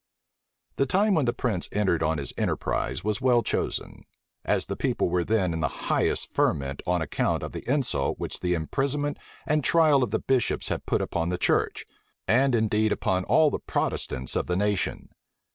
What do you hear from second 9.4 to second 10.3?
and trial of the